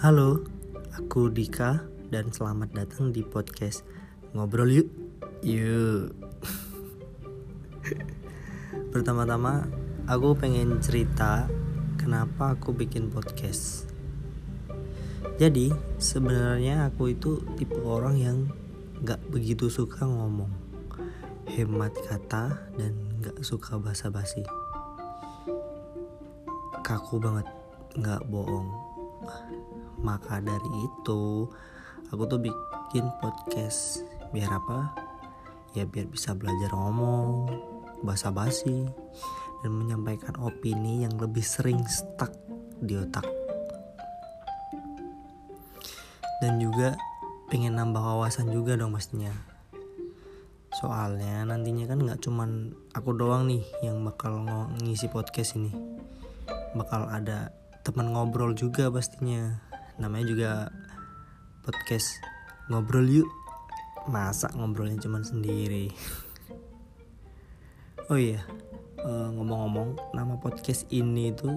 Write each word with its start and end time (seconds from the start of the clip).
Halo, 0.00 0.40
aku 0.96 1.28
Dika 1.28 1.84
dan 2.08 2.32
selamat 2.32 2.72
datang 2.72 3.12
di 3.12 3.20
podcast 3.20 3.84
Ngobrol 4.32 4.72
Yuk. 4.72 4.88
Yuk. 5.44 6.16
Pertama-tama, 8.96 9.68
aku 10.08 10.32
pengen 10.40 10.80
cerita 10.80 11.52
kenapa 12.00 12.56
aku 12.56 12.72
bikin 12.72 13.12
podcast. 13.12 13.92
Jadi, 15.36 15.68
sebenarnya 16.00 16.88
aku 16.88 17.12
itu 17.12 17.44
tipe 17.60 17.76
orang 17.84 18.16
yang 18.16 18.48
gak 19.04 19.20
begitu 19.28 19.68
suka 19.68 20.08
ngomong, 20.08 20.48
hemat 21.44 21.92
kata, 22.08 22.56
dan 22.80 22.96
gak 23.20 23.36
suka 23.44 23.76
basa-basi. 23.76 24.48
Kaku 26.80 27.20
banget, 27.20 27.44
gak 28.00 28.24
bohong 28.32 28.89
maka 30.00 30.40
dari 30.40 30.70
itu 30.84 31.46
aku 32.10 32.22
tuh 32.26 32.40
bikin 32.40 33.06
podcast 33.22 34.04
biar 34.34 34.50
apa? 34.52 34.94
Ya 35.76 35.86
biar 35.86 36.10
bisa 36.10 36.34
belajar 36.34 36.74
ngomong 36.74 37.50
basa 38.02 38.32
basi 38.32 38.88
dan 39.60 39.70
menyampaikan 39.76 40.34
opini 40.40 41.04
yang 41.04 41.14
lebih 41.20 41.44
sering 41.44 41.84
stuck 41.86 42.32
di 42.80 42.96
otak. 42.96 43.26
Dan 46.40 46.56
juga 46.56 46.96
pengen 47.52 47.76
nambah 47.76 48.00
wawasan 48.00 48.48
juga 48.48 48.78
dong 48.78 48.96
pastinya 48.96 49.50
soalnya 50.80 51.44
nantinya 51.44 51.84
kan 51.90 51.98
nggak 52.00 52.24
cuman 52.24 52.72
aku 52.96 53.12
doang 53.12 53.50
nih 53.50 53.60
yang 53.84 54.00
bakal 54.00 54.40
ngisi 54.80 55.12
podcast 55.12 55.58
ini. 55.60 55.74
Bakal 56.72 57.10
ada 57.10 57.52
teman 57.86 58.12
ngobrol 58.12 58.52
juga 58.56 58.88
pastinya. 58.88 59.60
Namanya 59.96 60.26
juga 60.26 60.50
podcast 61.64 62.20
ngobrol 62.68 63.06
yuk. 63.08 63.30
Masa 64.08 64.48
ngobrolnya 64.56 65.00
cuma 65.00 65.20
sendiri? 65.22 65.92
Oh 68.10 68.18
iya 68.18 68.42
uh, 69.04 69.28
ngomong-ngomong 69.32 69.96
nama 70.12 70.34
podcast 70.36 70.84
ini 70.92 71.32
tuh 71.32 71.56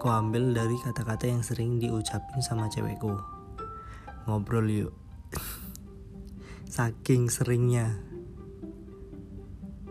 ku 0.00 0.08
ambil 0.08 0.56
dari 0.56 0.76
kata-kata 0.80 1.28
yang 1.28 1.44
sering 1.44 1.76
diucapin 1.76 2.40
sama 2.40 2.72
cewekku. 2.72 3.12
Ngobrol 4.24 4.66
yuk. 4.68 4.92
Saking 6.74 7.28
seringnya. 7.28 8.00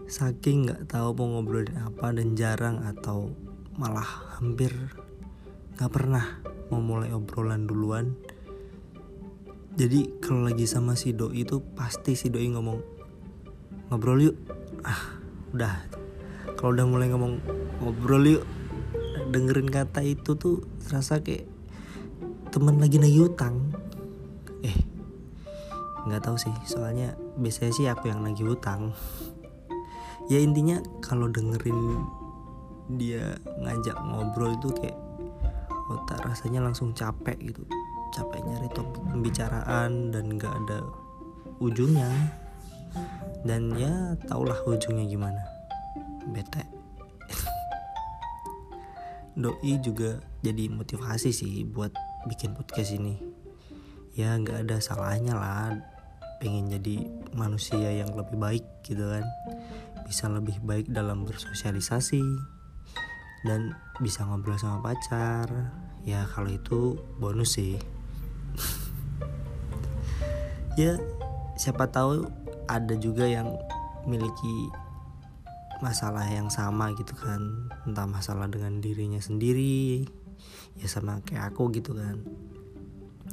Saking 0.10 0.66
nggak 0.66 0.90
tahu 0.90 1.14
mau 1.14 1.38
ngobrolin 1.38 1.78
apa 1.78 2.10
dan 2.10 2.34
jarang 2.34 2.82
atau 2.82 3.30
malah 3.78 4.36
hampir 4.36 4.74
nggak 5.80 5.96
pernah 5.96 6.44
mau 6.68 6.84
mulai 6.84 7.16
obrolan 7.16 7.64
duluan. 7.64 8.20
Jadi 9.80 10.20
kalau 10.20 10.44
lagi 10.44 10.68
sama 10.68 11.00
si 11.00 11.16
doi 11.16 11.48
itu 11.48 11.64
pasti 11.72 12.20
si 12.20 12.28
doi 12.28 12.52
ngomong 12.52 12.84
ngobrol 13.88 14.20
yuk. 14.20 14.36
Ah 14.84 15.24
udah. 15.56 15.88
Kalau 16.60 16.76
udah 16.76 16.84
mulai 16.84 17.08
ngomong 17.08 17.40
ngobrol 17.80 18.28
yuk. 18.28 18.44
Dengerin 19.32 19.72
kata 19.72 20.04
itu 20.04 20.36
tuh 20.36 20.68
terasa 20.84 21.24
kayak 21.24 21.48
temen 22.52 22.76
lagi 22.76 23.00
nagih 23.00 23.32
utang. 23.32 23.72
Eh 24.60 24.76
nggak 26.12 26.28
tahu 26.28 26.36
sih. 26.36 26.52
Soalnya 26.68 27.16
biasanya 27.40 27.72
sih 27.72 27.88
aku 27.88 28.12
yang 28.12 28.20
nagih 28.20 28.52
utang. 28.52 28.92
Ya 30.28 30.44
intinya 30.44 30.84
kalau 31.00 31.32
dengerin 31.32 32.04
dia 33.00 33.40
ngajak 33.64 33.96
ngobrol 33.96 34.60
itu 34.60 34.76
kayak 34.76 35.08
otak 35.90 36.22
rasanya 36.22 36.62
langsung 36.62 36.94
capek 36.94 37.38
gitu. 37.42 37.66
Capek 38.14 38.42
nyari 38.46 38.70
topik 38.74 39.02
pembicaraan 39.10 40.14
dan 40.14 40.38
gak 40.38 40.54
ada 40.66 40.86
ujungnya. 41.58 42.10
Dan 43.42 43.74
ya 43.74 44.14
taulah 44.30 44.58
ujungnya 44.66 45.10
gimana. 45.10 45.42
Bete. 46.30 46.66
Doi 49.42 49.82
juga 49.82 50.22
jadi 50.46 50.70
motivasi 50.70 51.34
sih 51.34 51.66
buat 51.66 51.94
bikin 52.30 52.54
podcast 52.54 52.98
ini. 52.98 53.18
Ya 54.14 54.36
nggak 54.36 54.68
ada 54.68 54.78
salahnya 54.84 55.38
lah. 55.38 55.80
Pengen 56.44 56.72
jadi 56.72 57.08
manusia 57.36 57.92
yang 57.92 58.12
lebih 58.16 58.36
baik 58.36 58.66
gitu 58.84 59.06
kan. 59.06 59.24
Bisa 60.08 60.28
lebih 60.28 60.60
baik 60.66 60.92
dalam 60.92 61.24
bersosialisasi 61.24 62.20
dan 63.44 63.76
bisa 64.00 64.26
ngobrol 64.28 64.60
sama 64.60 64.92
pacar. 64.92 65.48
Ya 66.04 66.26
kalau 66.32 66.52
itu 66.52 67.00
bonus 67.20 67.60
sih. 67.60 67.78
Ya 70.80 70.96
siapa 71.60 71.92
tahu 71.92 72.24
ada 72.72 72.96
juga 72.96 73.28
yang 73.28 73.52
miliki 74.08 74.72
masalah 75.84 76.24
yang 76.32 76.48
sama 76.48 76.96
gitu 76.96 77.12
kan. 77.20 77.68
Entah 77.84 78.08
masalah 78.08 78.48
dengan 78.48 78.80
dirinya 78.80 79.20
sendiri 79.20 80.08
ya 80.80 80.88
sama 80.88 81.20
kayak 81.28 81.52
aku 81.52 81.68
gitu 81.76 81.92
kan. 82.00 82.24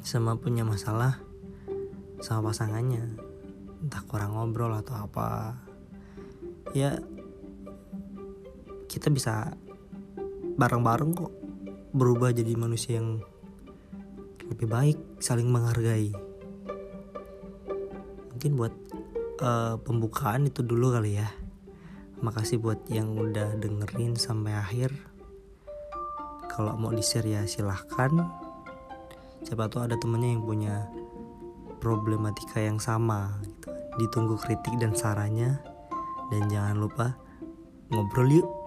Sama 0.03 0.35
punya 0.35 0.67
masalah 0.67 1.23
sama 2.19 2.51
pasangannya. 2.51 3.15
Entah 3.79 4.03
kurang 4.11 4.35
ngobrol 4.35 4.75
atau 4.75 5.07
apa. 5.07 5.55
Ya 6.75 6.99
kita 8.91 9.07
bisa 9.15 9.55
bareng-bareng 10.57 11.13
kok. 11.13 11.33
Berubah 11.93 12.33
jadi 12.33 12.53
manusia 12.57 13.01
yang 13.01 13.21
lebih 14.49 14.69
baik 14.69 14.99
saling 15.21 15.49
menghargai. 15.53 16.13
Mungkin 18.33 18.53
buat 18.57 18.75
uh, 19.41 19.77
pembukaan 19.81 20.49
itu 20.49 20.65
dulu 20.65 20.97
kali 20.97 21.21
ya. 21.21 21.29
Makasih 22.25 22.61
buat 22.61 22.89
yang 22.89 23.17
udah 23.17 23.61
dengerin 23.61 24.17
sampai 24.17 24.57
akhir. 24.57 24.91
Kalau 26.49 26.73
mau 26.81 26.93
di 26.93 27.05
share 27.05 27.29
ya 27.29 27.45
silahkan. 27.45 28.13
Siapa 29.45 29.69
tahu 29.69 29.85
ada 29.85 30.01
temennya 30.01 30.33
yang 30.33 30.45
punya 30.45 30.75
problematika 31.79 32.59
yang 32.59 32.81
sama 32.81 33.37
gitu. 33.45 33.69
ditunggu 34.01 34.37
kritik 34.41 34.73
dan 34.81 34.97
sarannya. 34.97 35.61
Dan 36.33 36.49
jangan 36.49 36.77
lupa 36.81 37.15
ngobrol 37.93 38.41
yuk 38.41 38.66